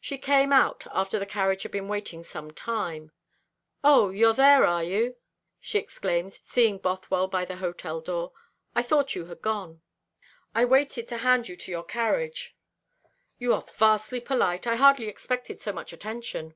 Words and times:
She 0.00 0.16
came 0.16 0.50
out 0.50 0.86
after 0.94 1.18
the 1.18 1.26
carriage 1.26 1.62
had 1.62 1.72
been 1.72 1.88
waiting 1.88 2.22
some 2.22 2.50
time. 2.52 3.12
"O, 3.84 4.08
you 4.08 4.28
are 4.28 4.32
there, 4.32 4.64
are 4.64 4.82
you?" 4.82 5.16
she 5.60 5.76
exclaimed, 5.78 6.32
seeing 6.32 6.78
Bothwell 6.78 7.28
by 7.28 7.44
the 7.44 7.56
hotel 7.56 8.00
door. 8.00 8.32
"I 8.74 8.82
thought 8.82 9.14
you 9.14 9.26
had 9.26 9.42
gone." 9.42 9.82
"I 10.54 10.64
waited 10.64 11.06
to 11.08 11.18
hand 11.18 11.48
you 11.50 11.56
to 11.58 11.70
your 11.70 11.84
carriage." 11.84 12.56
"You 13.38 13.52
are 13.52 13.60
vastly 13.60 14.20
polite. 14.20 14.66
I 14.66 14.76
hardly 14.76 15.06
expected 15.08 15.60
so 15.60 15.74
much 15.74 15.92
attention." 15.92 16.54